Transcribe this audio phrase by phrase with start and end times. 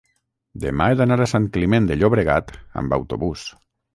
[0.61, 2.51] demà he d'anar a Sant Climent de Llobregat
[2.83, 3.47] amb autobús.